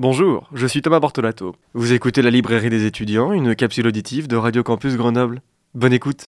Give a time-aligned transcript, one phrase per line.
[0.00, 1.56] Bonjour, je suis Thomas Bortolato.
[1.74, 5.42] Vous écoutez la librairie des étudiants, une capsule auditive de Radio Campus Grenoble.
[5.74, 6.22] Bonne écoute.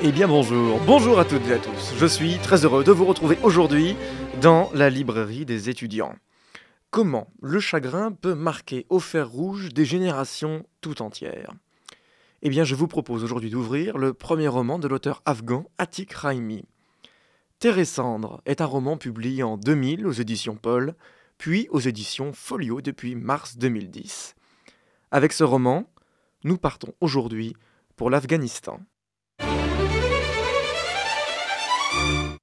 [0.00, 1.92] Eh bien bonjour, bonjour à toutes et à tous.
[1.98, 3.96] Je suis très heureux de vous retrouver aujourd'hui
[4.40, 6.14] dans la librairie des étudiants.
[6.90, 11.52] Comment le chagrin peut marquer au fer rouge des générations tout entières
[12.42, 16.64] Eh bien, je vous propose aujourd'hui d'ouvrir le premier roman de l'auteur afghan Atik Raimi.
[17.84, 20.94] Cendre est un roman publié en 2000 aux éditions Paul,
[21.36, 24.34] puis aux éditions Folio depuis mars 2010.
[25.10, 25.90] Avec ce roman,
[26.44, 27.54] nous partons aujourd'hui
[27.96, 28.80] pour l'Afghanistan.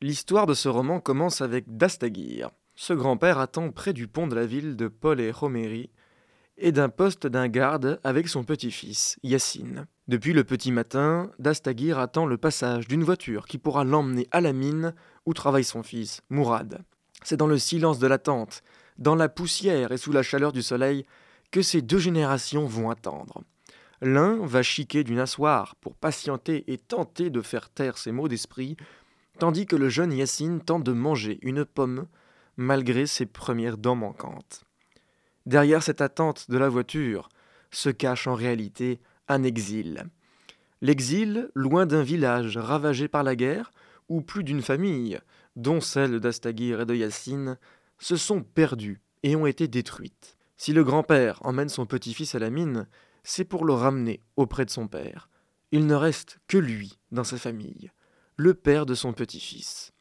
[0.00, 4.46] L'histoire de ce roman commence avec Dastagir, ce grand-père attend près du pont de la
[4.46, 5.90] ville de Paul et Roméry
[6.56, 9.86] et d'un poste d'un garde avec son petit-fils, Yassine.
[10.08, 14.54] Depuis le petit matin, Dastagir attend le passage d'une voiture qui pourra l'emmener à la
[14.54, 14.94] mine
[15.26, 16.82] où travaille son fils, Mourad.
[17.22, 18.62] C'est dans le silence de l'attente,
[18.96, 21.04] dans la poussière et sous la chaleur du soleil,
[21.50, 23.42] que ces deux générations vont attendre.
[24.00, 28.78] L'un va chiquer du nassoir pour patienter et tenter de faire taire ses maux d'esprit,
[29.38, 32.06] tandis que le jeune Yassine tente de manger une pomme
[32.60, 34.64] malgré ses premières dents manquantes.
[35.46, 37.30] Derrière cette attente de la voiture
[37.70, 40.04] se cache en réalité un exil.
[40.82, 43.70] L'exil, loin d'un village ravagé par la guerre,
[44.10, 45.18] où plus d'une famille,
[45.56, 47.56] dont celle d'Astagir et de Yassine,
[47.98, 50.36] se sont perdues et ont été détruites.
[50.58, 52.86] Si le grand-père emmène son petit-fils à la mine,
[53.22, 55.30] c'est pour le ramener auprès de son père.
[55.72, 57.90] Il ne reste que lui dans sa famille,
[58.36, 59.94] le père de son petit-fils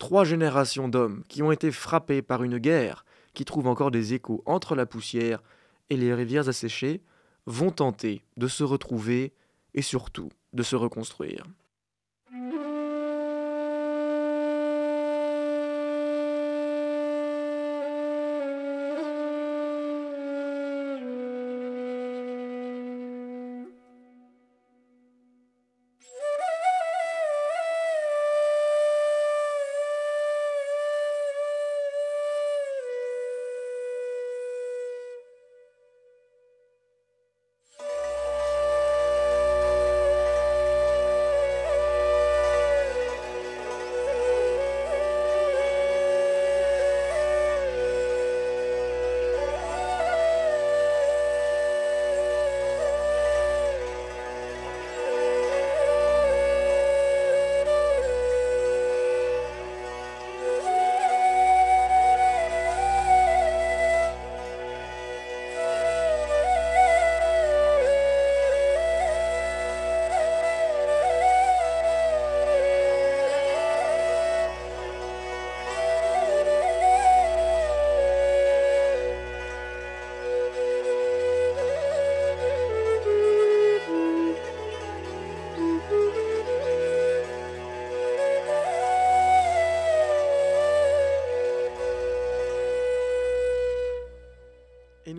[0.00, 4.42] trois générations d'hommes qui ont été frappés par une guerre qui trouve encore des échos
[4.46, 5.40] entre la poussière
[5.90, 7.00] et les rivières asséchées,
[7.46, 9.32] vont tenter de se retrouver
[9.74, 11.44] et surtout de se reconstruire.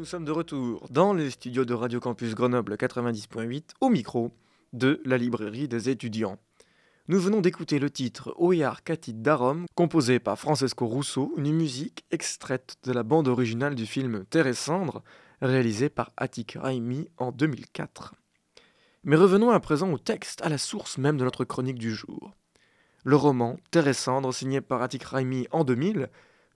[0.01, 4.31] Nous sommes de retour dans les studios de Radio Campus Grenoble 90.8 au micro
[4.73, 6.39] de la librairie des étudiants.
[7.07, 12.77] Nous venons d'écouter le titre Oyar Katit Darom, composé par Francesco Rousseau, une musique extraite
[12.83, 14.53] de la bande originale du film Terre et
[15.39, 18.15] réalisé par Atik Raimi en 2004.
[19.03, 22.33] Mais revenons à présent au texte, à la source même de notre chronique du jour.
[23.03, 23.93] Le roman Terre
[24.33, 26.09] signé par Atik Raimi en 2000,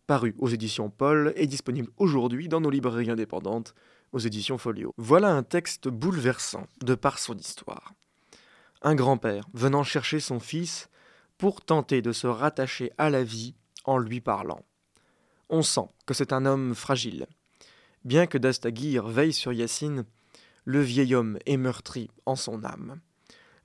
[0.05, 3.73] paru aux éditions Paul, est disponible aujourd'hui dans nos librairies indépendantes,
[4.11, 4.93] aux éditions Folio.
[4.97, 7.93] Voilà un texte bouleversant de par son histoire.
[8.81, 10.89] Un grand-père venant chercher son fils
[11.37, 14.61] pour tenter de se rattacher à la vie en lui parlant.
[15.49, 17.27] On sent que c'est un homme fragile.
[18.03, 20.05] Bien que Dastagir veille sur Yassine,
[20.63, 22.99] le vieil homme est meurtri en son âme.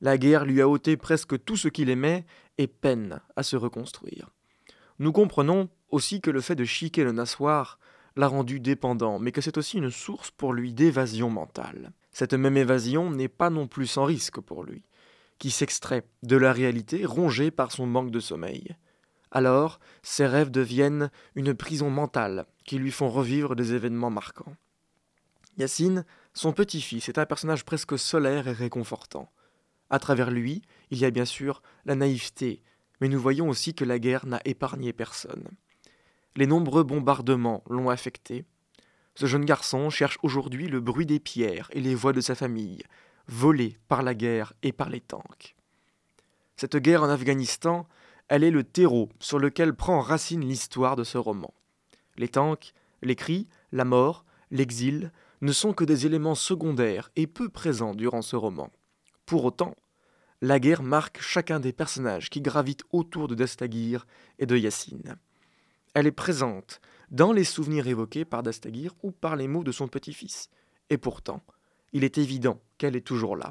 [0.01, 2.25] La guerre lui a ôté presque tout ce qu'il aimait
[2.59, 4.31] et peine à se reconstruire.
[4.99, 7.79] Nous comprenons aussi que le fait de chiquer le nassoir
[8.17, 11.93] l'a rendu dépendant, mais que c'est aussi une source pour lui d'évasion mentale.
[12.13, 14.83] Cette même évasion n'est pas non plus sans risque pour lui,
[15.39, 18.77] qui s'extrait de la réalité rongée par son manque de sommeil.
[19.31, 24.57] Alors, ses rêves deviennent une prison mentale qui lui font revivre des événements marquants.
[25.57, 26.05] Yacine,
[26.35, 29.31] son petit-fils, est un personnage presque solaire et réconfortant.
[29.89, 32.63] À travers lui, il y a bien sûr la naïveté,
[33.01, 35.49] mais nous voyons aussi que la guerre n'a épargné personne.
[36.37, 38.45] Les nombreux bombardements l'ont affecté.
[39.17, 42.83] ce jeune garçon cherche aujourd'hui le bruit des pierres et les voix de sa famille,
[43.27, 45.57] volées par la guerre et par les tanks.
[46.57, 47.87] Cette guerre en Afghanistan,
[48.29, 51.53] elle est le terreau sur lequel prend racine l'histoire de ce roman.
[52.17, 55.11] Les tanks, les cris, la mort, l'exil
[55.41, 58.71] ne sont que des éléments secondaires et peu présents durant ce roman.
[59.27, 59.75] Pour autant,
[60.43, 64.07] la guerre marque chacun des personnages qui gravitent autour de Dastagir
[64.39, 65.17] et de Yassine.
[65.95, 69.89] Elle est présente dans les souvenirs évoqués par Dastagir ou par les mots de son
[69.89, 70.49] petit-fils,
[70.89, 71.43] et pourtant,
[71.93, 73.51] il est évident qu'elle est toujours là.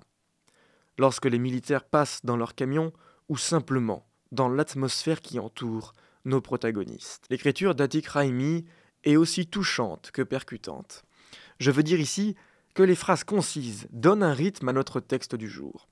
[0.97, 2.93] Lorsque les militaires passent dans leur camion
[3.27, 5.93] ou simplement dans l'atmosphère qui entoure
[6.25, 7.25] nos protagonistes.
[7.29, 8.65] L'écriture d'Atik Raimi
[9.03, 11.03] est aussi touchante que percutante.
[11.59, 12.35] Je veux dire ici
[12.73, 15.87] que les phrases concises donnent un rythme à notre texte du jour.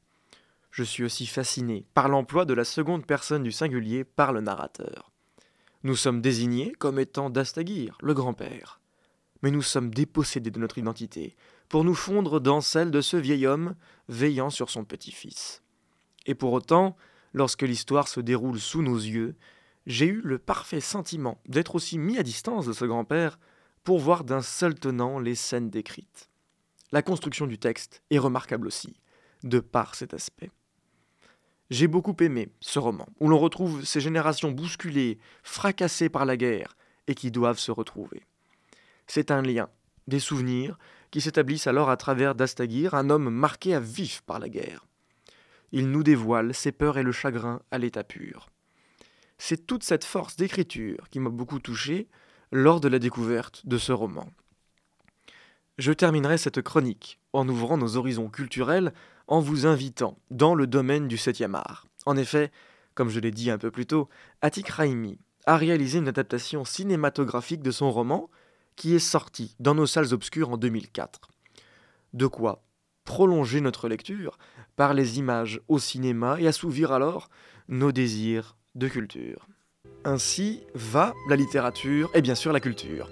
[0.71, 5.11] Je suis aussi fasciné par l'emploi de la seconde personne du singulier par le narrateur.
[5.87, 8.81] Nous sommes désignés comme étant Dastagir, le grand-père.
[9.41, 11.37] Mais nous sommes dépossédés de notre identité
[11.69, 13.73] pour nous fondre dans celle de ce vieil homme
[14.09, 15.63] veillant sur son petit-fils.
[16.25, 16.97] Et pour autant,
[17.31, 19.37] lorsque l'histoire se déroule sous nos yeux,
[19.85, 23.39] j'ai eu le parfait sentiment d'être aussi mis à distance de ce grand-père
[23.85, 26.29] pour voir d'un seul tenant les scènes décrites.
[26.91, 28.99] La construction du texte est remarquable aussi,
[29.43, 30.51] de par cet aspect.
[31.69, 36.75] J'ai beaucoup aimé ce roman, où l'on retrouve ces générations bousculées, fracassées par la guerre,
[37.07, 38.23] et qui doivent se retrouver.
[39.05, 39.69] C'est un lien,
[40.07, 40.77] des souvenirs,
[41.11, 44.85] qui s'établissent alors à travers Dastagir, un homme marqué à vif par la guerre.
[45.71, 48.49] Il nous dévoile ses peurs et le chagrin à l'état pur.
[49.37, 52.07] C'est toute cette force d'écriture qui m'a beaucoup touché
[52.51, 54.27] lors de la découverte de ce roman.
[55.77, 58.93] Je terminerai cette chronique en ouvrant nos horizons culturels
[59.27, 61.85] en vous invitant dans le domaine du 7e art.
[62.05, 62.51] En effet,
[62.95, 64.09] comme je l'ai dit un peu plus tôt,
[64.41, 68.29] Atik Raimi a réalisé une adaptation cinématographique de son roman
[68.75, 71.29] qui est sorti dans nos salles obscures en 2004.
[72.13, 72.63] De quoi
[73.03, 74.37] prolonger notre lecture
[74.75, 77.29] par les images au cinéma et assouvir alors
[77.69, 79.47] nos désirs de culture.
[80.03, 83.09] Ainsi va la littérature et bien sûr la culture.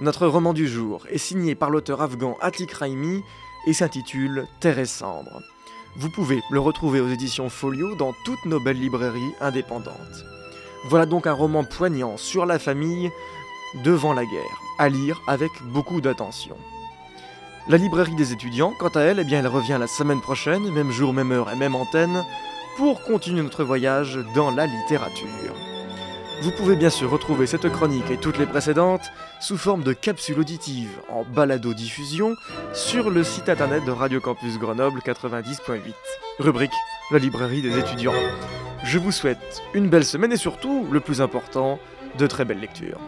[0.00, 3.22] Notre roman du jour est signé par l'auteur afghan Atik Raimi
[3.66, 5.42] et s'intitule Terre et cendre.
[5.96, 10.24] Vous pouvez le retrouver aux éditions Folio dans toutes nos belles librairies indépendantes.
[10.88, 13.10] Voilà donc un roman poignant sur la famille
[13.84, 16.56] devant la guerre, à lire avec beaucoup d'attention.
[17.68, 20.90] La librairie des étudiants, quant à elle, eh bien, elle revient la semaine prochaine, même
[20.90, 22.24] jour, même heure et même antenne,
[22.76, 25.54] pour continuer notre voyage dans la littérature.
[26.42, 30.40] Vous pouvez bien sûr retrouver cette chronique et toutes les précédentes sous forme de capsules
[30.40, 32.34] auditives en balado-diffusion
[32.72, 35.94] sur le site internet de Radio Campus Grenoble 90.8.
[36.40, 36.72] Rubrique
[37.12, 38.12] La librairie des étudiants.
[38.82, 41.78] Je vous souhaite une belle semaine et surtout, le plus important,
[42.18, 42.98] de très belles lectures.